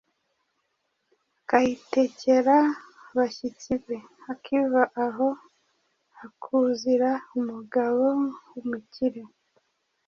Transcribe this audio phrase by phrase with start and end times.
[1.39, 2.55] akayitekera
[3.09, 3.97] abashyitsi be.
[4.31, 5.27] Akiva aho
[6.17, 8.05] hakuzira umugabo
[8.53, 9.21] w’umukire